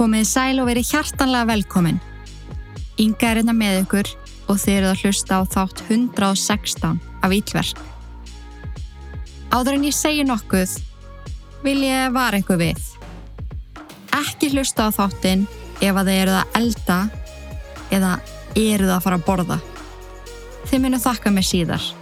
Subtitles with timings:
[0.00, 1.98] Komið sæl og verið hjartanlega velkomin.
[3.04, 4.08] Inga er hérna með ykkur
[4.48, 7.82] og þeir eru að hlusta á þátt 116 af Ílverk.
[9.52, 10.72] Áður en ég segi nokkuð
[11.66, 12.80] vil ég vara ykkur við.
[14.16, 15.44] Ekki hlusta á þáttinn
[15.84, 17.00] ef að þeir eru að elda
[17.92, 18.16] eða
[18.56, 19.62] eru það að fara að borða.
[20.70, 21.94] Þið munu þakka mig síðar.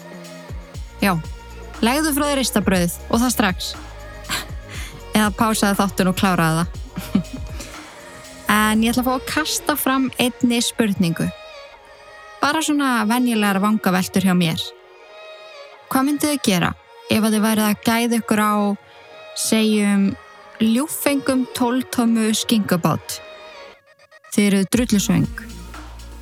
[1.03, 1.17] Já,
[1.83, 3.77] legðu frá þér ristabröð og það strax.
[5.19, 6.85] eða pásaði þáttun og kláraði það.
[8.73, 11.29] En ég ætla að fá að kasta fram einni spurningu.
[12.43, 14.61] Bara svona venjulegar vangaveltur hjá mér.
[15.89, 16.73] Hvað myndið þið gera
[17.09, 18.55] ef að þið værið að gæða ykkur á,
[19.49, 20.05] segjum,
[20.61, 23.21] ljúfengum tóltómu skingabátt?
[24.35, 25.45] Þið eru drullusvöng.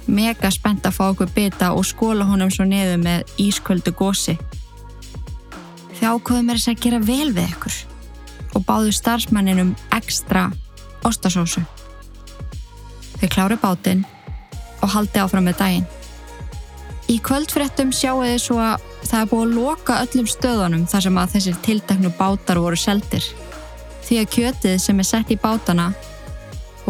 [0.06, 4.36] Mega spennt að fá okkur bita og skóla honum svo niður með ísköldu gósi.
[5.96, 7.80] Þið ákvöðum er þess að gera vel við ykkur
[8.56, 10.46] og báðu starfsmanninum ekstra
[11.04, 11.64] ostasósu.
[13.20, 14.04] Þið kláru bátinn
[14.84, 15.86] og haldi áfram með daginn.
[17.06, 21.20] Í kvöldfrettum sjáu þið svo að það er búið að loka öllum stöðunum þar sem
[21.20, 23.28] að þessir tilteknu bátar voru seldir.
[24.06, 25.92] Því að kjötið sem er sett í bátana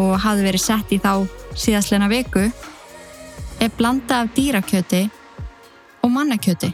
[0.01, 2.47] og hafi verið sett í þá síðastleina viku
[3.61, 5.07] er blanda af dýrakjöti
[6.03, 6.73] og mannakjöti.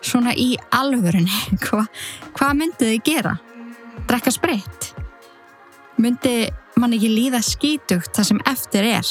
[0.00, 1.32] Svona í alvörunni,
[1.64, 1.86] Hva,
[2.36, 3.34] hvað myndið þið gera?
[4.06, 4.92] Drekka sprit?
[6.00, 6.46] Myndi
[6.76, 9.10] mann ekki líða skítugt það sem eftir er?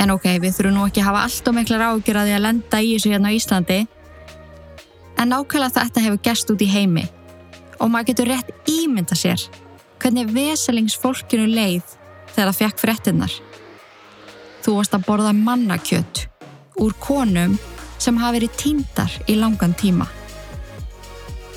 [0.00, 2.44] En ok, við þurfum nú ekki að hafa allt og miklar ágjör að því að
[2.46, 3.76] lenda í þessu hérna á Íslandi.
[5.20, 7.04] En nákvæmlega þetta hefur gerst út í heimi
[7.76, 9.44] og maður getur rétt ímynda sér
[10.00, 11.94] hvernig veselingsfólkinu leið
[12.32, 13.38] þegar það fekk frettinnar.
[14.64, 16.24] Þú varst að borða mannakjött
[16.80, 17.58] úr konum
[18.00, 20.08] sem hafa verið tíndar í langan tíma.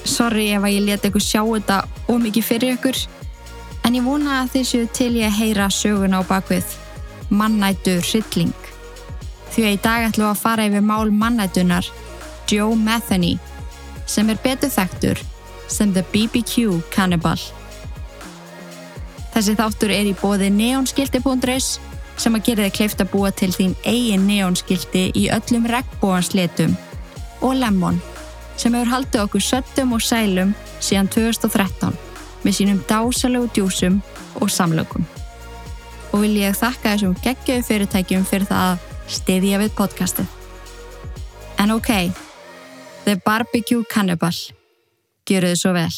[0.04, 3.00] Sorry ef að ég leti ykkur sjá þetta ómikið fyrir ykkur,
[3.86, 6.74] en ég vona að þessu til ég heyra söguna á bakvið
[7.30, 8.54] mannættu hrylling.
[9.54, 11.90] Því að í dag ætlum að fara yfir mál mannættunar
[12.50, 13.36] Joe Metheny
[14.10, 15.22] sem er betur þekktur
[15.72, 17.38] sem The BBQ Cannibal.
[19.36, 21.76] Þessi þáttur er í bóði neonskildi.is
[22.18, 26.78] sem að gera þig kleift að búa til þín eigin neonskildi í öllum regnbóanslitum
[27.44, 28.00] og Lemon
[28.56, 32.05] sem hefur haldið okkur söttum og sælum síðan 2013
[32.46, 34.02] með sínum dásalögu djúsum
[34.38, 35.06] og samlökum.
[36.14, 38.84] Og vil ég þakka þessum geggjöðu fyrirtækjum fyrir það að
[39.18, 40.30] stiðja við podcastið.
[41.60, 41.90] En ok,
[43.06, 44.36] The Barbecue Cannibal.
[45.26, 45.94] Gjöru þið svo vel.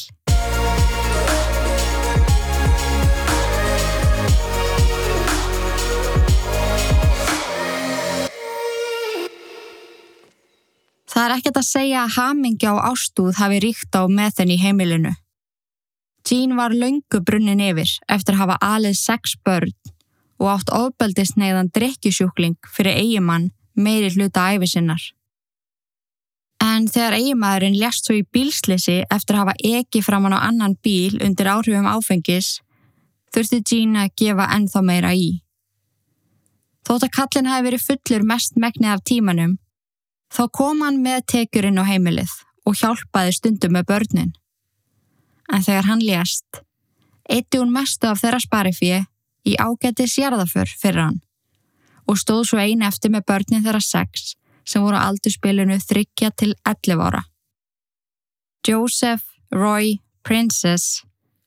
[11.08, 14.58] Það er ekkert að segja að hamingja og ástúð hafi ríkt á með þenn í
[14.62, 15.16] heimilinu.
[16.28, 19.72] Jean var laungu brunnin yfir eftir að hafa alið sex börn
[20.38, 25.00] og átt ofbeldisneiðan drikkjusjúkling fyrir eigimann meiri hluta æfisinnar.
[26.62, 31.20] En þegar eigimaðurinn lest svo í bílslisi eftir að hafa ekki framann á annan bíl
[31.22, 32.58] undir áhrifum áfengis,
[33.34, 35.30] þurfti Jean að gefa ennþá meira í.
[36.86, 39.56] Þótt að kallin hafi verið fullur mest megnið af tímanum,
[40.28, 42.32] Þá kom hann með tekurinn á heimilið
[42.68, 44.32] og hjálpaði stundum með börnin.
[45.52, 46.60] En þegar hann lést,
[47.28, 49.00] eitti hún mestu af þeirra sparifíi
[49.48, 51.22] í ágæti sérðaför fyrir hann
[52.08, 54.34] og stóð svo einu eftir með börnin þeirra sex
[54.68, 57.22] sem voru aldurspilinu þryggja til 11 ára.
[58.64, 61.02] Joseph Roy Princess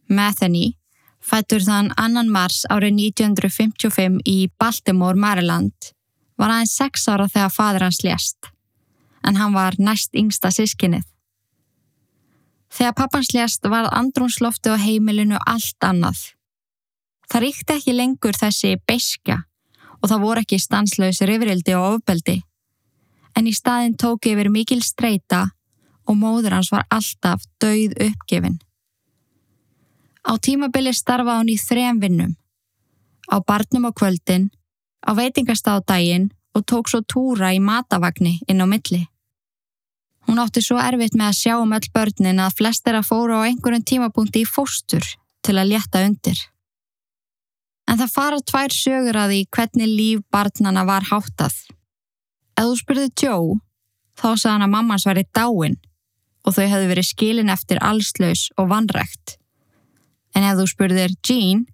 [0.10, 0.74] Metheny
[1.22, 5.94] fættur þann annan mars árið 1955 í Baltimore, Maryland
[6.38, 8.52] var aðeins 6 ára þegar fadur hans lést
[9.22, 11.06] en hann var næst yngsta sískinnið.
[12.72, 16.20] Þegar pappans lést var andrúnslofti á heimilinu allt annað.
[17.28, 19.42] Það ríkti ekki lengur þessi beiskja
[20.02, 22.42] og það voru ekki stanslausir yfirildi og ofbeldi.
[23.38, 25.52] En í staðin tók yfir mikil streyta
[26.08, 28.58] og móður hans var alltaf dauð uppgefin.
[30.28, 32.36] Á tímabili starfa hann í þrem vinnum.
[33.32, 34.52] Á barnum á kvöldin,
[35.08, 39.08] á veitingastáðdægin og tók svo túra í matavagni inn á milli.
[40.28, 43.42] Hún átti svo erfitt með að sjá um öll börnin að flest er að fóra
[43.42, 45.06] á einhverjum tímapunkti í fóstur
[45.42, 46.38] til að létta undir.
[47.90, 51.56] En það fara tvær sögur að því hvernig líf barnana var háttað.
[52.56, 53.58] Ef þú spurði Joe,
[54.16, 55.80] þá sagði hann að mammans var í dáin
[56.46, 59.38] og þau hefðu verið skilin eftir allslaus og vanrækt.
[60.38, 61.66] En ef þú spurðir Jean,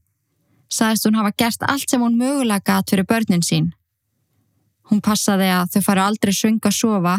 [0.71, 3.71] sagðist hún hafa gert allt sem hún mögulega gatt fyrir börnin sín.
[4.87, 7.15] Hún passaði að þau fara aldrei svönga að sofa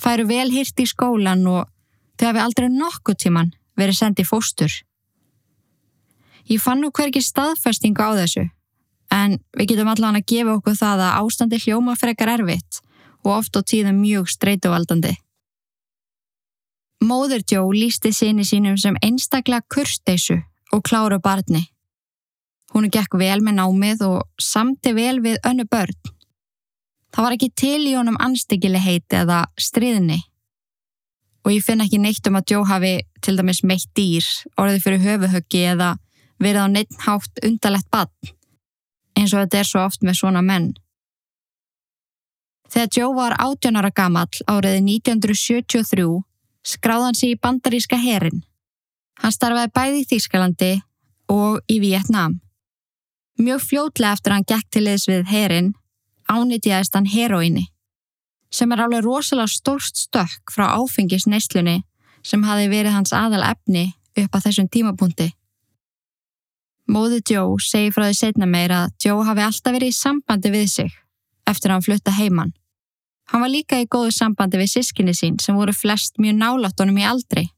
[0.00, 1.68] færu vel hirt í skólan og
[2.18, 4.72] þau hafi aldrei nokkuð tíman verið sendið fóstur.
[6.50, 8.44] Ég fann nú hverki staðfestingu á þessu,
[9.10, 12.80] en við getum allan að gefa okkur það að ástandi hljóma frekar erfitt
[13.24, 15.14] og oft á tíðum mjög streytuvaldandi.
[17.04, 20.38] Móður Joe lísti sinni sínum sem einstaklega kursteisu
[20.72, 21.64] og kláru barni.
[22.74, 25.96] Hún gekk vel með námið og samti vel við önnu börn.
[27.14, 30.18] Það var ekki til í honum anstíkili heiti eða stríðni
[31.44, 34.24] og ég finn ekki neitt um að Joe hafi til dæmis meitt dýr,
[34.56, 35.90] orðið fyrir höfuhöggi eða
[36.42, 38.10] verið á neitt hátt undalett bann,
[39.14, 40.72] eins og þetta er svo oft með svona menn.
[42.72, 46.08] Þegar Joe var 18 ára gamall árið 1973
[46.64, 48.42] skráðan sér í bandaríska herin.
[49.20, 50.72] Hann starfaði bæði í Þýskalandi
[51.30, 52.40] og í Vietnám.
[53.38, 55.74] Mjög fljótlega eftir hann gekk til liðs við herin
[56.30, 57.68] ánýtjaðist hann heroíni
[58.54, 61.80] sem er alveg rosalega stórst stökk frá áfengisneislunni
[62.24, 65.32] sem hafi verið hans aðal efni upp að þessum tímapunkti.
[66.86, 70.68] Móði Joe segi frá því setna meira að Joe hafi alltaf verið í sambandi við
[70.70, 70.92] sig
[71.50, 72.52] eftir að hann flutta heimann.
[73.32, 77.00] Hann var líka í góðu sambandi við sískinni sín sem voru flest mjög nálátt honum
[77.00, 77.48] í aldri.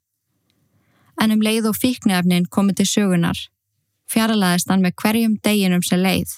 [1.20, 3.44] En um leið og fíknefnin komið til sögunar
[4.10, 6.36] fjarlæðist hann með hverjum deginum sem leið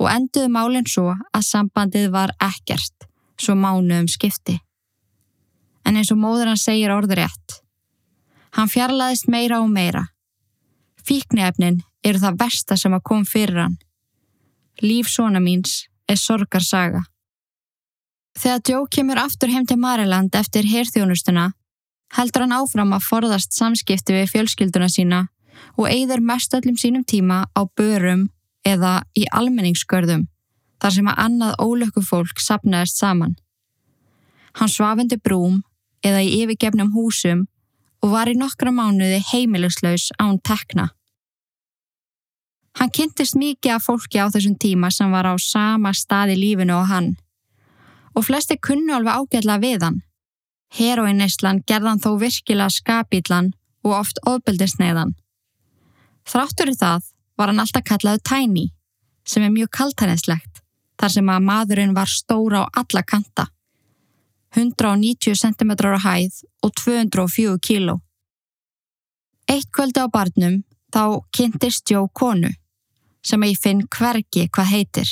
[0.00, 3.08] og enduði málinn svo að sambandið var ekkert
[3.40, 4.58] svo mánu um skipti.
[5.86, 7.60] En eins og móður hann segir orðurétt.
[8.56, 10.06] Hann fjarlæðist meira og meira.
[11.06, 13.76] Fíknefnin eru það versta sem að kom fyrir hann.
[14.82, 17.04] Líf svona míns er sorgarsaga.
[18.36, 21.50] Þegar Joe kemur aftur heim til Mariland eftir herþjónustuna
[22.16, 25.22] heldur hann áfram að forðast samskipti við fjölskylduna sína
[25.76, 28.28] og eigður mest öllum sínum tíma á börum
[28.66, 30.26] eða í almenningsskörðum
[30.82, 33.36] þar sem að annað ólöku fólk sapnaðist saman.
[34.58, 35.62] Hann svafundi brúm
[36.04, 37.46] eða í yfirgefnum húsum
[38.04, 40.90] og var í nokkra mánuði heimilislaus án tekna.
[42.76, 46.76] Hann kynntist mikið af fólki á þessum tíma sem var á sama stað í lífinu
[46.76, 47.14] og hann
[48.16, 49.98] og flesti kunnu alveg ágætla við hann.
[50.76, 53.52] Heroinneislan gerðan þó virkilega skapílan
[53.84, 55.12] og oft ofbeldisneiðan.
[56.26, 57.04] Þráttur í það
[57.36, 58.66] var hann alltaf kallaðu Tiny
[59.26, 60.62] sem er mjög kaltænislegt
[61.00, 63.48] þar sem að maðurinn var stóra á alla kanta.
[64.56, 67.98] 190 cm á hæð og 204 kg.
[69.46, 70.62] Eitt kvöldi á barnum
[70.94, 72.50] þá kynntist Jó konu
[73.26, 75.10] sem ég finn hvergi hvað heitir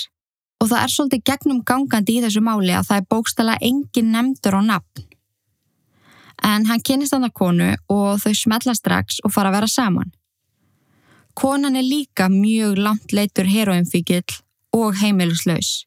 [0.63, 4.57] og það er svolítið gegnum gangandi í þessu máli að það er bókstala engin nefndur
[4.57, 5.05] á nafn.
[6.45, 10.13] En hann kynist hann að konu og þau smetla strax og fara að vera saman.
[11.35, 14.23] Konan er líka mjög langt leitur heroinfíkil
[14.75, 15.85] og heimilislaus.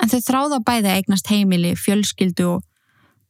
[0.00, 2.64] En þau þráða bæði eignast heimili, fjölskyldu og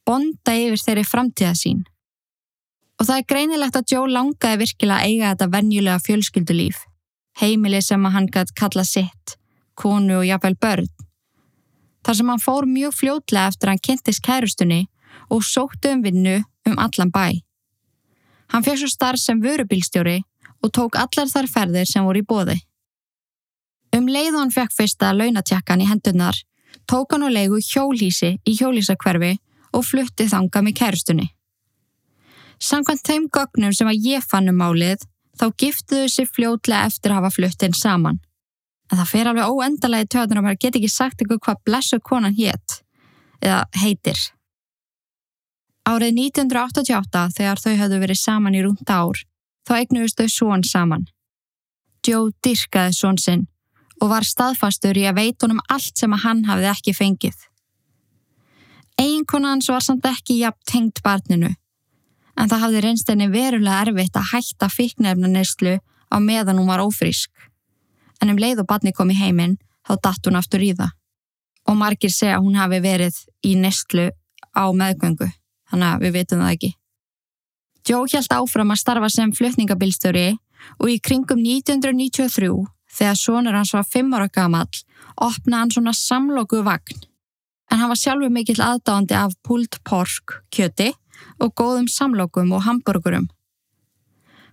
[0.07, 1.83] bonda yfir þeirri framtíða sín.
[3.01, 6.81] Og það er greinilegt að Joe langaði virkilega að eiga þetta vennjulega fjölskyldulíf.
[7.43, 9.37] Heimili sem að hann gæti kalla sitt,
[9.75, 10.91] konu og jafnveil börn.
[12.07, 14.83] Þar sem hann fór mjög fljótlega eftir að hann kynntist kærustunni
[15.31, 17.43] og sóttu um vinnu um allan bæ.
[18.53, 20.21] Hann fekk svo starf sem vörubílstjóri
[20.63, 22.59] og tók allar þar ferðir sem voru í bóði.
[23.93, 26.37] Um leið hann fekk fyrsta launatjakkan í hendunar,
[26.89, 29.37] tók hann á leigu hjólísi í hjólísakverfi
[29.77, 31.29] og flutti þanga með kærustunni.
[32.63, 35.03] Samkvæmt þeim gögnum sem að ég fann um málið,
[35.39, 38.21] þá giftuðu sér fljótlega eftir að hafa fluttin saman.
[38.91, 42.37] En það fer alveg óendalagi töðan að maður get ekki sagt ykkur hvað blessu konan
[42.37, 42.79] hétt,
[43.43, 44.21] eða heitir.
[45.89, 49.23] Árið 1988, þegar þau hafðu verið saman í rúnda ár,
[49.69, 51.07] þá eignuðust þau svon saman.
[52.07, 53.47] Joe dyrkaði svon sinn
[54.03, 57.37] og var staðfastur í að veitunum allt sem að hann hafði ekki fengið.
[58.99, 61.53] Eiginkona hans var samt ekki jafn tengt barninu,
[62.37, 65.79] en það hafði reynst henni verulega erfitt að hætta fíknefna neyslu
[66.11, 67.31] á meðan hún var ófrísk.
[68.21, 70.93] En um leið og barni kom í heiminn, þá datt hún aftur í það.
[71.71, 74.11] Og margir segja að hún hafi verið í neyslu
[74.51, 75.31] á meðgöngu,
[75.71, 76.75] þannig að við veitum það ekki.
[77.89, 80.29] Joe held áfram að starfa sem flutningabilstöri
[80.79, 82.53] og í kringum 1993
[82.93, 84.81] Þegar sonur hans var fimm ára gamall,
[85.17, 87.05] opnaði hann svona samloku vagn.
[87.73, 90.91] En hann var sjálfur mikill aðdáðandi af pult pork, kjöti
[91.41, 93.31] og góðum samlokum og hamburgurum.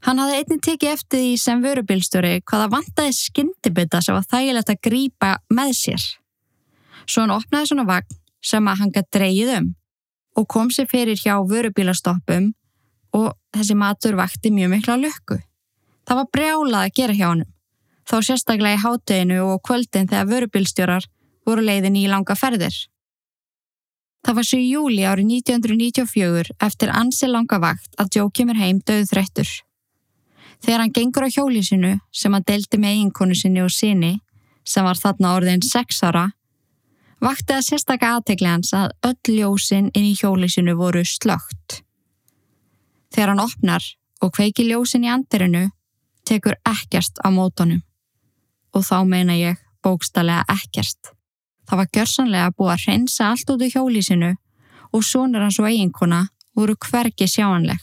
[0.07, 4.81] Hann hafði einnig tekið eftir því sem vörubilstöri hvaða vantaði skyndibita sem var þægilegt að
[4.87, 6.05] grýpa með sér.
[7.03, 9.69] Svo hann opnaði svona vagn sem að hann gæti dreyið um
[10.39, 12.53] og kom sér fyrir hjá vörubílastoppum
[13.17, 15.39] og þessi matur vakti mjög mikla lökku.
[16.07, 17.55] Það var brjálað að gera hjá hannum
[18.09, 21.05] þá sérstaklega í hátteginu og kvöldin þegar vörubilstjórar
[21.45, 22.75] voru leiðin í langa ferðir.
[24.25, 28.81] Það var svo í júli árið 1994 eftir ansi langa vakt að Joe kemur heim
[28.85, 29.51] döð þreyttur.
[30.59, 34.17] Þegar hann gengur á hjólísinu sem hann deldi með eiginkonu sinni og sinni,
[34.67, 36.25] sem var þarna orðin sex ára,
[37.23, 41.79] vakti að sérstakka aðtegli hans að öll ljósin inn í hjólísinu voru slögt.
[43.13, 43.85] Þegar hann opnar
[44.21, 45.69] og kveiki ljósin í andirinu,
[46.27, 47.81] tekur ekkert á mótonum.
[48.75, 51.13] Og þá meina ég bókstallega ekkert.
[51.69, 54.33] Það var gjörsanlega búið að hreinsa allt út í hjólísinu
[54.93, 56.25] og sonur hans og eiginkona
[56.57, 57.79] voru hvergi sjáanleg.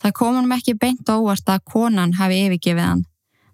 [0.00, 3.04] Það kom hann ekki beint á óvart að konan hafi yfirgefið hann,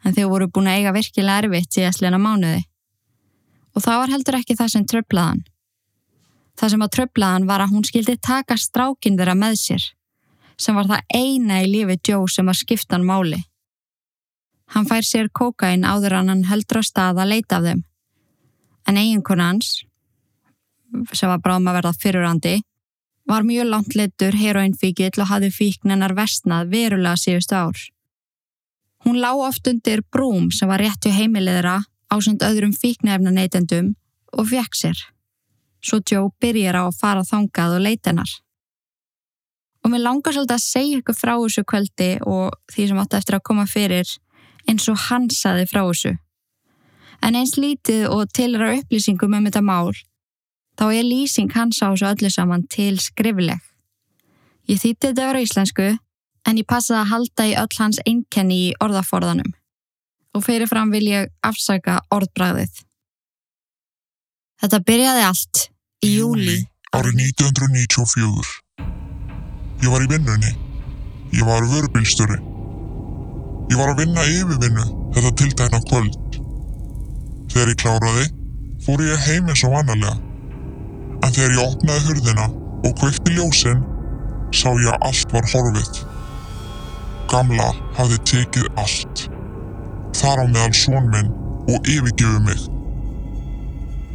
[0.05, 2.63] en þau voru búin að eiga virkilega erfitt síðastleina mánuði.
[3.75, 5.43] Og það var heldur ekki það sem tröflaðan.
[6.57, 9.89] Það sem að tröflaðan var að hún skildi taka strákinn þeirra með sér,
[10.61, 13.43] sem var það eina í lífi Joe sem var skiptan máli.
[14.75, 17.83] Hann fær sér kokain áður en hann heldur á stað að leita af þeim.
[18.87, 19.83] En eiginkona hans,
[21.13, 22.55] sem var bráðum að verða fyrirandi,
[23.27, 27.79] var mjög langt leittur heroinfíkill og hafði fíknennar vestnað verulega síðust ár.
[29.05, 33.95] Hún lá oft undir brúm sem var rétt við heimilegðra á samt öðrum fíknefna neytendum
[34.33, 34.99] og fekk sér.
[35.83, 38.31] Svo Joe byrjar á að fara þangað og leita hennar.
[39.87, 43.37] Og mér langar svolítið að segja ykkur frá þessu kvöldi og því sem átti eftir
[43.37, 44.09] að koma fyrir
[44.67, 46.17] eins og hann saði frá þessu.
[47.23, 49.93] En eins lítið og tilra upplýsingum um þetta mál
[50.75, 53.63] þá er lýsing hans á þessu öllu saman til skrifleg.
[54.67, 58.75] Ég þýtti þetta verið íslensku en ég passaði að halda í öll hans einkenni í
[58.83, 59.55] orðaforðanum
[60.35, 62.83] og fyrirfram vil ég afsaka orðbræðið.
[64.67, 65.67] Þetta byrjaði allt
[66.03, 68.66] í júli árið 1994.
[69.83, 70.53] Ég var í vinnunni.
[71.37, 72.39] Ég var vörubilstöri.
[73.71, 74.85] Ég var að vinna yfirvinnu
[75.17, 76.39] þetta tiltækna kvöld.
[77.53, 78.27] Þegar ég kláraði,
[78.85, 80.15] fór ég heim eins og vanalega.
[81.25, 82.47] En þegar ég opnaði hurðina
[82.87, 83.83] og kveikti ljósin,
[84.55, 86.03] sá ég að allt var horfið.
[87.33, 89.27] Gamla hafði tekið allt.
[90.17, 91.33] Þar á meðal són minn
[91.67, 92.67] og yfirgefið mig.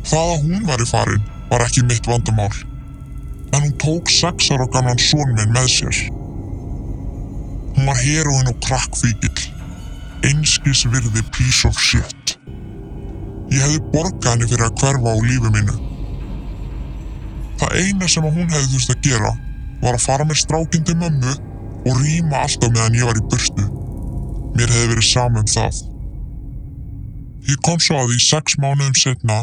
[0.08, 2.54] Það að hún var í farin var ekki mitt vandamál.
[3.52, 5.98] En hún tók sex ára gamlan són minn með sér.
[7.76, 9.48] Hún var heroin og krakkfíkil.
[10.28, 12.36] Einskis virði piece of shit.
[13.52, 15.78] Ég hefði borgað henni fyrir að hverfa á lífi mínu.
[17.62, 19.32] Það eina sem hún hefði þurft að gera
[19.82, 21.34] var að fara með strákinn til mömmu
[21.90, 23.66] og rýma alltaf meðan ég var í burstu.
[24.56, 25.82] Mér hefði verið saman um það.
[27.50, 29.42] Ég kom svo að því sex mánuðum setna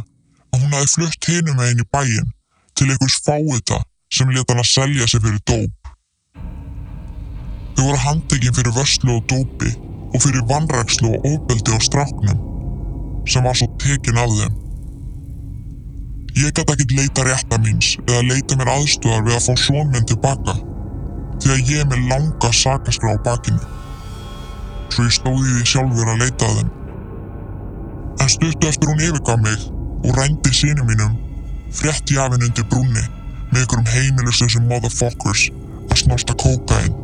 [0.55, 2.35] að hún hefði flutt hinum henni í bæin
[2.79, 5.91] til einhvers fáita sem leta hann að selja sig fyrir dóp.
[7.77, 9.75] Þau voru handekinn fyrir vörslu og dópi
[10.15, 12.41] og fyrir vannrækslu og ofbeldi á stráknum
[13.29, 14.55] sem var svo tekinn af þeim.
[16.38, 20.09] Ég gæti ekkert leita rétta míns eða leita mér aðstofar við að fá són minn
[20.09, 20.57] tilbaka
[21.43, 23.61] því að ég er með langa sakaskrá á bakinu.
[24.88, 26.73] Svo ég stóði því sjálfur að leita að þeim.
[28.25, 29.69] En stuttu eftir hún yfirgaf mig
[30.09, 31.15] og rændi sínum mínum,
[31.75, 33.05] frétti af henn undir brúnni
[33.52, 35.49] með einhverjum heimilisleisum motherfuckers
[35.88, 36.99] að snálta kókain.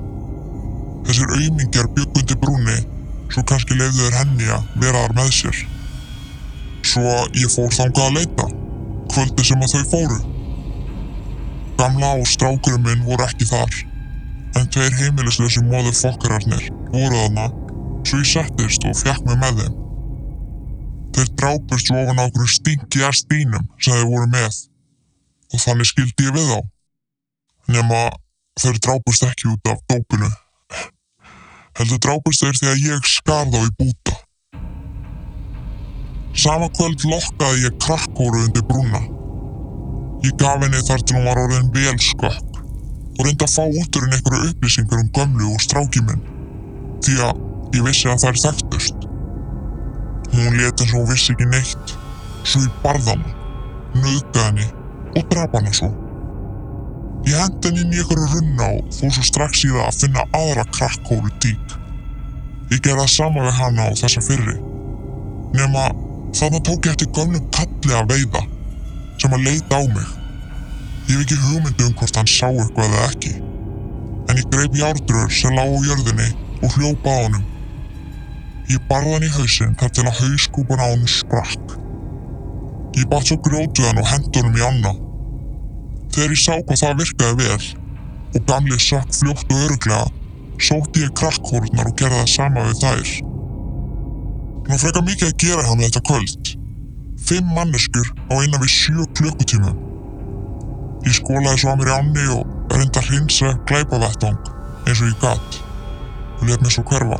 [1.05, 2.77] Þessir auðmingjar bygg undir brúnni
[3.33, 5.65] svo kannski lefðu þeir henni að vera þar með sér.
[6.85, 8.47] Svo ég fór þangað að leita
[9.15, 10.21] kvöldi sem að þau fóru.
[11.79, 13.79] Gamla og strákurinn minn voru ekki þar,
[14.59, 17.49] en tveir heimilislösi móðurfokkararnir voru þarna,
[18.07, 19.81] svo ég settist og fjekk mig með þeim.
[21.15, 24.63] Þeir drápust svo ofan á okkur stingi að stínum sem þeir voru með
[25.55, 26.61] og þannig skildi ég við þá.
[27.75, 28.17] Nefn að
[28.61, 30.31] þeir drápust ekki út af dópinu.
[31.79, 34.19] Heldur drápust þeir að ég skar þá í búta.
[36.35, 39.01] Sama kvöld lokkaði ég krakkóru undir brúna.
[40.27, 42.61] Ég gaf henni þar til hún var orðin vel skökk
[43.15, 46.23] og reyndi að fá út úr henni einhverju upplýsingar um gömlu og stráki minn
[47.05, 47.43] því að
[47.77, 49.05] ég vissi að þær þekktust.
[50.35, 51.93] Hún leti eins og hún vissi ekki neitt,
[52.43, 53.35] svo ég barða hana,
[54.01, 54.84] nöðgaði henni
[55.14, 55.90] og draf hana svo.
[57.25, 60.26] Ég hendi henni inn í einhverju runna og fór svo strax í það að finna
[60.37, 61.76] aðra krakkóru tík.
[62.73, 64.59] Ég gerði það sama við hana og þessa fyrri,
[65.54, 65.88] nema
[66.35, 68.40] Þannig tók ég eftir gömnum kalli að veiða
[69.23, 70.06] sem að leita á mig.
[71.06, 73.35] Ég hef ekki hugmyndu um hvort hann sá eitthvað eða ekki.
[74.33, 76.26] En ég greip járdröður sem lág á jörðinni
[76.59, 77.44] og hljópa á honum.
[78.73, 81.76] Ég barði hann í hausinn þar til að hauskúpan á hann sprakk.
[82.95, 84.93] Ég batt svo grjótuðan og hendi honum í anna.
[86.15, 87.65] Þegar ég sá hvað það virkaði vel
[88.35, 90.05] og gamli sökk fljótt og öruglega,
[90.63, 93.11] sótti ég krakkhórnar og gerði það sama við þær.
[94.69, 96.53] Var frekar mikið að gera mig þetta kvöld.
[97.25, 99.83] Fimm manneskur á innan við sjö klukkutímum.
[101.05, 104.53] Ég skólaði svo að mér í ánni og reynda að hrinsa glæpavettang
[104.87, 105.59] eins og ég gatt
[106.39, 107.19] og let mér svo hverfa.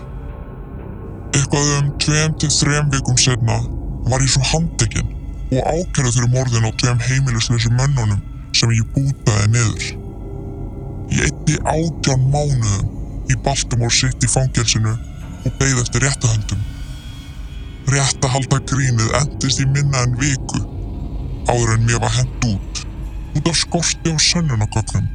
[1.35, 3.59] Eitthvað um tveim til þrem vikum setna
[4.07, 5.14] var ég svo handekinn
[5.55, 8.21] og ákærið fyrir morðin á tveim heimilisleysu mönnunum
[8.57, 9.89] sem ég bútaði niður.
[11.15, 12.93] Ég eitti átján mánuðum
[13.31, 16.63] í Baltimore City fangelsinu og beigð eftir réttahöldum.
[17.95, 20.63] Réttahaldagrínið endist í minna en viku
[21.51, 22.85] áður en mér var hent út
[23.35, 25.07] út af skorti og sönnunagögnum.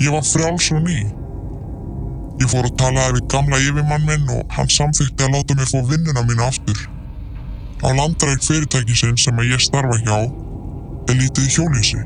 [0.00, 0.98] Ég var frjáls og ný.
[2.40, 5.78] Ég fór að tala við gamla yfirmann minn og hann samþykti að láta mér fá
[5.90, 6.78] vinnuna mína aftur.
[7.80, 10.18] Á landræk fyrirtækisinn sem ég starfa hjá
[11.08, 12.00] er lítið hjólísi.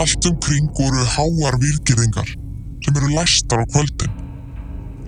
[0.00, 2.30] Allt um kring voru háar výrgirðingar
[2.84, 4.14] sem eru læstar á kvöldin.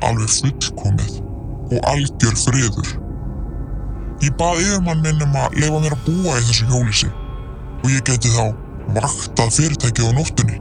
[0.04, 1.14] Alveg fullkomið
[1.72, 2.90] og algjör friður.
[4.20, 7.08] Ég bað yfirmann minn um að leifa mér að búa í þessu hjólísi
[7.80, 8.52] og ég geti þá
[8.98, 10.60] vaktað fyrirtækið á nóttunni.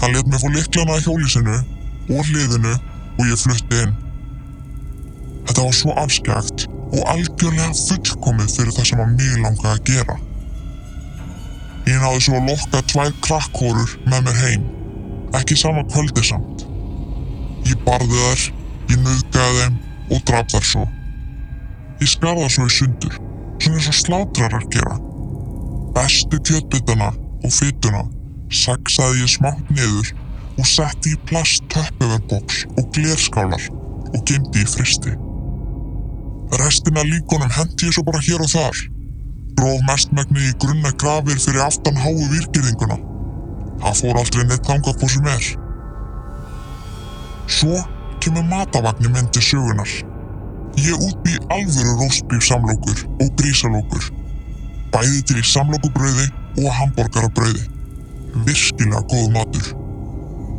[0.00, 1.60] Hann let mér fá liklana að hjólísinu
[2.16, 2.74] og hliðinu
[3.18, 3.94] og ég flutti inn.
[5.44, 10.16] Þetta var svo afskjagt og algjörlega fullkomið fyrir það sem að mig langaði að gera.
[11.88, 14.66] Ég náði svo að lokka tvær krakkhórur með mér heim,
[15.38, 16.66] ekki sama kvöldi samt.
[17.68, 18.44] Ég barði þær,
[18.92, 19.78] ég nöðgaði þeim
[20.16, 20.84] og draf þær svo.
[22.02, 23.18] Ég skarða svo í sundur,
[23.62, 24.98] svona eins og slátrarar gera.
[25.96, 27.12] Bestu kjötbytana
[27.44, 28.04] og fytuna
[28.54, 30.12] saksaði ég smátt niður
[30.58, 33.68] og setti í plast töppeverboks og glerskálar
[34.12, 35.14] og gemdi í fristi.
[36.56, 38.78] Restina líkonum hendi ég svo bara hér og þar.
[39.58, 42.96] Gróf mestmægni í grunna grafir fyrir aftan háu virkirðinguna.
[43.82, 45.48] Það fór aldrei neitt þangað på sem er.
[47.58, 47.82] Svo
[48.24, 49.92] kemur matavagnin minn til sögunar.
[50.78, 54.10] Ég útbý alvöru róstbíf samlokur og grísalókur.
[54.94, 56.28] Bæði til í samlokubrauði
[56.64, 57.64] og hambúrgarabrauði.
[58.46, 59.72] Virkilega góð matur.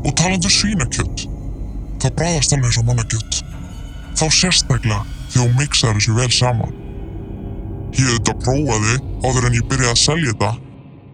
[0.06, 1.25] Og talandu svínakjött.
[1.99, 3.39] Það bræðast alveg eins og mannakjött.
[4.19, 6.76] Þá sérstaklega þegar hún mixaði þessu vel saman.
[7.98, 10.52] Ég auðvitað prófaði áður en ég byrjaði að selja þetta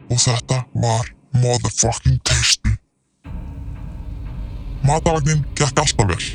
[0.06, 1.12] og þetta var
[1.43, 2.75] motherfucking tasty.
[4.86, 6.28] Matavagnin gekk alltaf vel,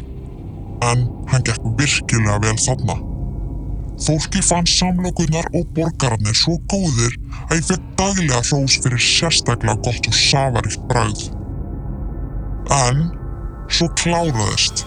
[0.90, 2.96] en hann gekk virkilega vel þarna.
[4.00, 7.14] Fólki fann samlokurnar og borgararnir svo góðir
[7.50, 11.26] að ég fekk daglega hrós fyrir sérstaklega gott og safaríkt bragð.
[12.80, 13.04] En
[13.68, 14.86] svo kláraðist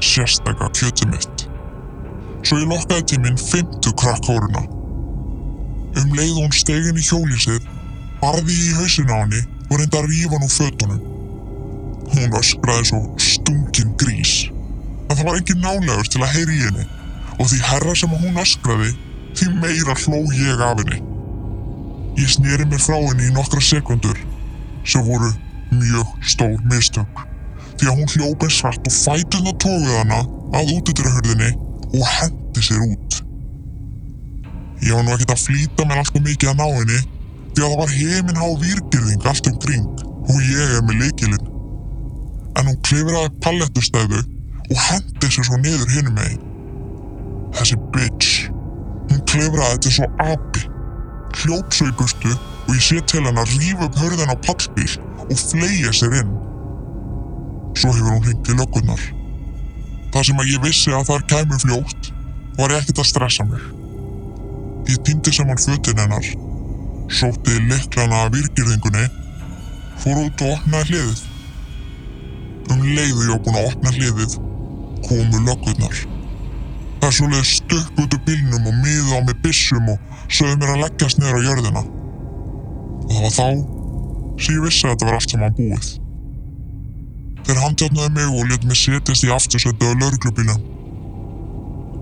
[0.00, 1.31] sérstaklega kjötið mitt.
[2.42, 4.62] Svo ég lokkaði til minn fymtu krakkhóruna.
[6.00, 7.68] Um leið hún stegin í hjólísið,
[8.22, 11.00] barði ég í hausinu á henni og reyndi að rífa úr fötunum.
[12.12, 14.34] Hún öskraði svo stungin grís.
[15.08, 16.86] En það var engin nálegur til að heyri í henni
[17.38, 18.92] og því herra sem hún öskraði,
[19.38, 21.02] því meira hló ég af henni.
[22.20, 24.18] Ég sneri mér frá henni í nokkra sekundur
[24.84, 25.30] sem voru
[25.72, 27.28] mjög stór mistök
[27.82, 30.18] því að hún hljóp eins svart og fæturna tóguð hana
[30.58, 31.48] að útidurahörðinni
[31.92, 33.18] og hendi sér út.
[34.82, 37.00] Ég var nú ekkert að flýta mér alltaf mikið að ná henni
[37.52, 41.50] því að það var heiminn há výrgirðing allt um kring og ég er með leikilinn.
[42.58, 44.22] En hún klifraði pallettustæðu
[44.72, 46.42] og hendi sér svo niður hinum megin.
[47.52, 48.48] Þessi bitch,
[49.10, 50.66] hún klifraði til svo api,
[51.42, 54.92] hljóp svo í burtu og ég sé til hann að rífa upp hörðin á pallbíl
[55.28, 56.38] og fleia sér inn.
[57.76, 59.10] Svo hefur hún hringt í löggunnar.
[60.12, 62.12] Það sem að ég vissi að þar kæmu fljótt
[62.58, 63.62] var ekkert að stressa mig.
[64.90, 66.26] Ég týndi saman fötin hennar,
[67.08, 69.06] sótti liklana af virkirðingunni,
[70.02, 71.22] fór út og opnaði hliðið.
[72.72, 74.36] Um leiðu ég á búin að opna hliðið,
[75.06, 76.04] komu löggurnar.
[77.00, 80.76] Það er svoleið stökk út úr bílnum og miðu á mig byssum og sögðu mér
[80.76, 81.86] að leggjast niður á jörðina.
[83.08, 83.48] Og það var þá
[84.42, 85.92] sem ég vissi að þetta var allt saman búið.
[87.46, 90.60] Þeir handjátnaði mig og létt mig setjast í aftursættu á lauruglubílum.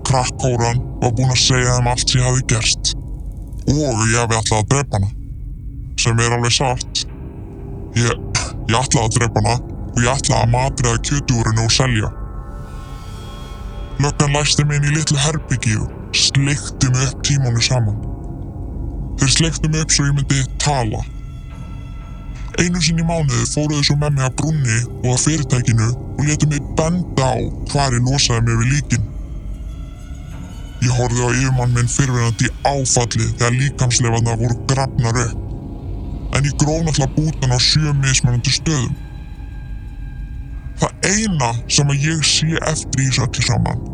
[0.05, 2.93] Krakkóran var búinn að segja þeim allt sem ég hafi gerst.
[3.71, 5.11] Og ég hefði ætlað að drepa hana.
[6.01, 7.03] Sem er alveg satt.
[7.97, 8.11] Ég,
[8.69, 9.55] ég ætlaði að drepa hana
[9.91, 12.11] og ég ætlaði að matriða kjötúrinu og selja.
[14.01, 17.97] Löggan læsti mig inn í litlu herbyggíu, sleikti mig upp tímanu saman.
[19.21, 21.01] Þeir sleikti mig upp svo ég myndi tala.
[22.59, 26.65] Einu sinni mánuði fóruðu svo með mig að brunni og að fyrirtækinu og letu mig
[26.79, 27.39] benda á
[27.71, 29.05] hvar ég losaði mig við líkin.
[30.81, 35.47] Ég horfði á yfirmann minn fyrirverandi í áfalli þegar líkamslefarna voru grafnar upp.
[36.35, 38.99] En ég gróf náttúrulega bútan á sjö mismunandi stöðum.
[40.81, 43.87] Það eina sem að ég sé eftir í þessu öllu saman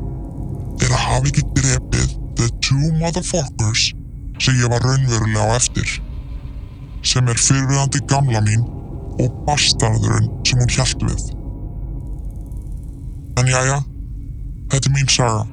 [0.81, 3.89] er að hafa ekki drepið the two motherfuckers
[4.39, 5.97] sem ég var raunverulega á eftir
[7.07, 8.65] sem er fyrirverandi gamla mín
[9.23, 11.29] og bastarðurinn sem hún hjælt við.
[13.37, 13.77] En jæja,
[14.67, 15.45] Þetta er mín saga.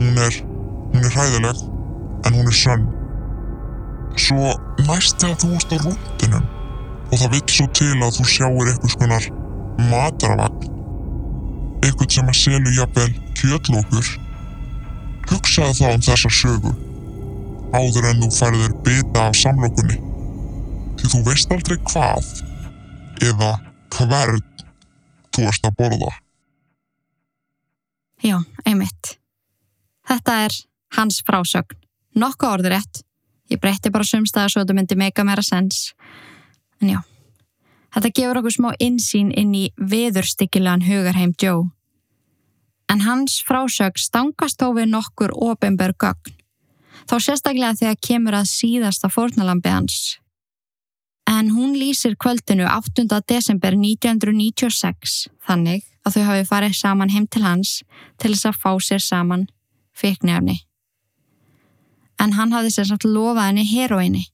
[0.00, 0.36] Hún er,
[0.94, 1.58] hún er hræðileg,
[2.24, 2.86] en hún er sönn.
[4.16, 4.54] Svo
[4.86, 6.46] næst þegar þú ert á rúndinum
[7.10, 9.28] og það vill svo til að þú sjáir eitthvað skonar
[9.90, 10.68] mataravagn,
[11.84, 13.08] eitthvað sem að selu jafnvel
[13.40, 14.10] kjötlókur,
[15.30, 16.74] hugsaðu þá um þessa sögu
[17.76, 19.98] áður en þú færðir bita af samlokunni.
[21.00, 22.32] Því þú veist aldrei hvað
[23.24, 23.52] eða
[23.96, 24.42] hvern
[25.34, 26.10] þú ert að borða.
[28.20, 28.36] Já,
[28.68, 29.16] einmitt.
[30.08, 30.56] Þetta er
[30.98, 31.78] hans frásögn.
[32.20, 33.02] Nokkuð orður rétt.
[33.50, 35.94] Ég breytti bara sumstaða svo þetta myndi meika meira sens.
[36.82, 37.00] En já,
[37.94, 41.70] þetta gefur okkur smá insýn inn í viðurstykkilegan hugarheim Joe.
[42.90, 46.36] En hans frásögn stangast þó við nokkur ofinberg gögn.
[47.08, 50.18] Þá sérstaklega þegar kemur að síðasta fórnalambi hans.
[51.30, 53.04] En hún lýsir kvöldinu 8.
[53.28, 57.74] desember 1996 þannig að þau hafi farið saman heim til hans
[58.18, 59.44] til þess að fá sér saman
[60.00, 60.56] fyrknefni.
[62.18, 64.24] En hann hafði sér samt lofað henni heroinni.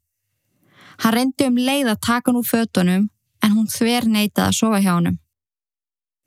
[1.04, 3.04] Hann reyndi um leið að taka hann úr fötunum
[3.44, 5.20] en hún þver neitað að sofa hjá hannum.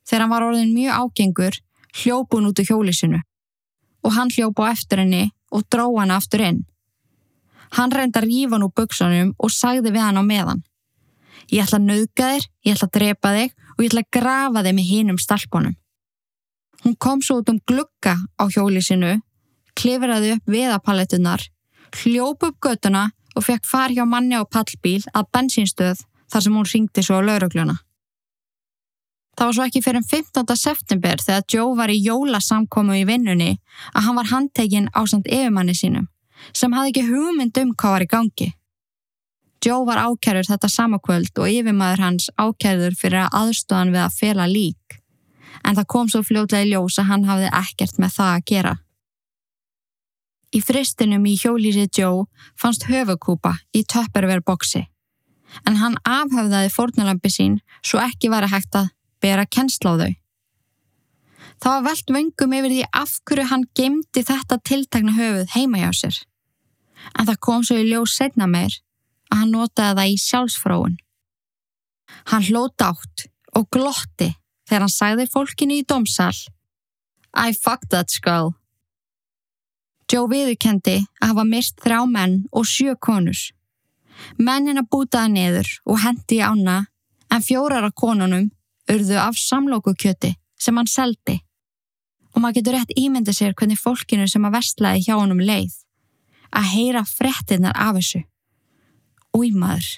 [0.05, 1.59] Þegar hann var orðin mjög ágengur,
[1.97, 3.23] hljóp hún út úr hjólisinu
[4.05, 6.61] og hann hljóp á eftir henni og dró hann aftur inn.
[7.77, 10.63] Hann reyndi að rífa hann úr buksunum og sagði við hann á meðan.
[11.49, 14.63] Ég ætla að nauðga þér, ég ætla að drepa þig og ég ætla að grafa
[14.65, 15.75] þig með hinum stalpunum.
[16.83, 19.17] Hún kom svo út um glugga á hjólisinu,
[19.75, 21.43] klifraði upp viðapalletunar,
[22.01, 26.69] hljóp upp götuna og fekk far hjá manni á pallbíl að bensinstöð þar sem hún
[26.69, 27.79] ringdi svo á laurugluna.
[29.39, 30.55] Það var svo ekki fyrir 15.
[30.59, 33.53] september þegar Joe var í jólasamkomu í vinnunni
[33.93, 36.09] að hann var handtekinn á samt yfirmanni sínum
[36.53, 38.49] sem hafði ekki hugmynd um hvað var í gangi.
[39.65, 44.45] Joe var ákærður þetta samakvöld og yfirmaður hans ákærður fyrir að aðstofan við að fela
[44.47, 44.99] lík
[45.67, 48.75] en það kom svo fljóðlega í ljós að hann hafði ekkert með það að gera.
[50.55, 52.23] Í fristinum í hjólísi Joe
[52.57, 54.85] fannst höfukúpa í töpperverboksi
[55.67, 58.89] en hann afhafðaði fórnalambi sín svo ekki var að hægt að
[59.21, 60.13] bera kennsla á þau.
[61.59, 65.89] Það var velt vöngum yfir því af hverju hann gemdi þetta tiltakna höfuð heima hjá
[66.01, 66.19] sér.
[67.17, 68.79] En það kom svo í ljós setna meir
[69.29, 70.95] að hann notaði það í sjálfsfróun.
[72.31, 74.31] Hann hlót átt og glotti
[74.69, 76.35] þegar hann sagði fólkinu í domsal
[77.33, 78.55] I fucked that skull.
[80.09, 83.37] Joe viðurkendi að hafa mist þrjá menn og sjö konur.
[84.41, 86.79] Mennin að bútaði neður og hendi ána
[87.29, 88.49] en fjórar af konunum
[88.89, 91.37] urðu af samlókukjöti sem hann seldi.
[92.33, 95.77] Og maður getur rétt ímyndið sér hvernig fólkinu sem að vestlaði hjá honum leið
[96.55, 98.23] að heyra frettinnar af þessu.
[99.37, 99.89] Új maður.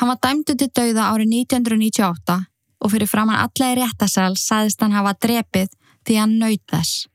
[0.00, 2.38] Hann var dæmdu til dauða árið 1998
[2.84, 5.70] og fyrir framann alla í réttasal sæðist hann hafa drepið
[6.04, 7.06] því hann nöyð þess.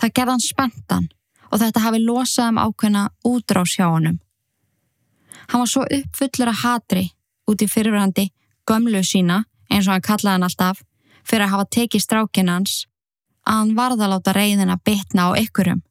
[0.00, 1.08] Það gerði hann spenntan
[1.52, 4.18] og þetta hafi losað um ákveðna útrás hjá honum.
[5.52, 7.04] Hann var svo uppfullur að hatri
[7.50, 8.30] út í fyrirverandi
[8.68, 10.82] gömlu sína, eins og hann kallaði hann alltaf,
[11.28, 12.86] fyrir að hafa tekið strákinn hans,
[13.46, 15.82] að hann varða láta reyðin að bitna á ykkurum.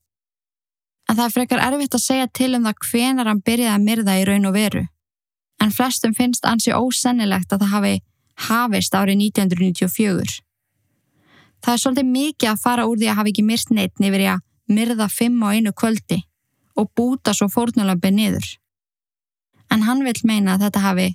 [1.12, 4.14] En það er frekar erfitt að segja til um það hvenar hann byrjaði að myrða
[4.16, 4.86] í raun og veru.
[5.60, 7.96] En flestum finnst ansi ósennilegt að það hafi
[8.48, 10.38] hafist árið 1994.
[11.62, 14.46] Það er svolítið mikið að fara úr því að hafa ekki myrt neitt nefnir að
[14.72, 16.22] myrða fimm á einu kvöldi
[16.80, 18.48] og búta svo fórnulömpið niður.
[19.68, 21.10] En hann vil meina að þetta hafi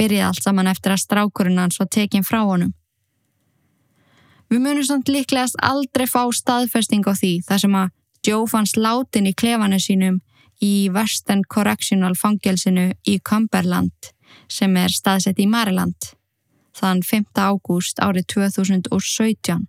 [0.00, 2.72] byrjið allt saman eftir að strákurinn hans var tekinn frá honum.
[4.48, 7.92] Við munum samt líklegast aldrei fá staðfesting á því þar sem að
[8.24, 10.22] Joe fannst látin í klefanu sínum
[10.64, 14.12] í Western Correctional fangelsinu í Cumberland
[14.48, 16.14] sem er staðsett í Maryland
[16.74, 17.36] þann 5.
[17.36, 19.68] ágúst árið 2017.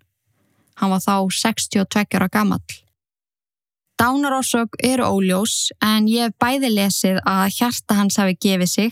[0.79, 2.63] Hann var þá 62 ára gammal.
[3.99, 8.91] Dánarósök eru óljós en ég hef bæði lesið að hjarta hans hafi gefið sig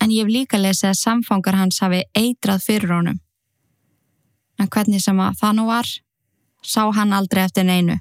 [0.00, 3.20] en ég hef líka lesið að samfangar hans hafi eitrað fyrir honum.
[4.60, 5.88] En hvernig sem að það nú var,
[6.64, 7.98] sá hann aldrei eftir neinu.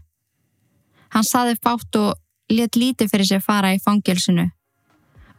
[1.15, 2.17] Hann saði fátt og
[2.51, 4.49] let lítið fyrir sér fara í fangilsinu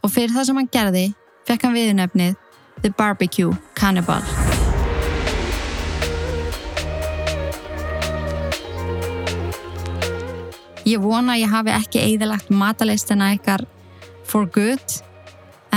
[0.01, 1.03] og fyrir það sem hann gerði
[1.45, 2.37] fekk hann viðnefnið
[2.81, 4.23] The Barbecue Cannibal.
[10.87, 13.67] Ég vona að ég hafi ekki eðalagt mataleistina ykkar
[14.25, 14.95] for good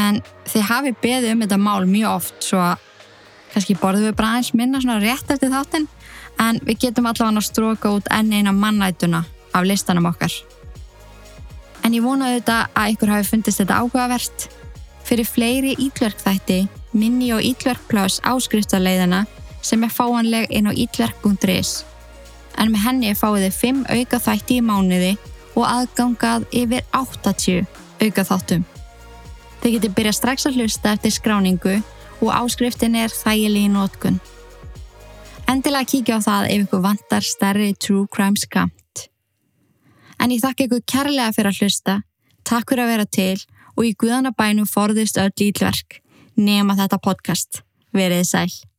[0.00, 2.86] en þið hafi beðið um þetta mál mjög oft svo að
[3.52, 5.90] kannski borðum við bara aðeins minna svona rétt eftir þáttinn.
[6.40, 9.20] En við getum allavega að stróka út enn eina mannætuna
[9.52, 10.32] af listanum okkar.
[11.84, 14.48] En ég vona auðvitað að ykkur hafi fundist þetta áhugavert.
[15.08, 16.60] Fyrir fleiri ítverkþætti,
[16.92, 19.24] minni og ítverkplás áskriftarleiðina
[19.62, 21.80] sem er fáanleg inn á ítverk.is
[22.60, 25.12] en með henni fáið þið 5 auka þætti í mánuði
[25.56, 27.64] og aðgangað yfir 80
[28.00, 28.66] auka þáttum.
[29.60, 31.78] Þið getur byrjað strax að hlusta eftir skráningu
[32.20, 34.20] og áskriftin er þægileg í nótkun.
[35.50, 38.79] Endilega kíkja á það ef ykkur vantar stærri true crime skamt.
[40.20, 41.96] En ég þakka ykkur kærlega fyrir að hlusta,
[42.44, 43.38] takk fyrir að vera til
[43.76, 46.00] og í guðanabænum forðist öll ítlverk
[46.37, 47.62] nema þetta podcast.
[47.96, 48.69] Verið sæl.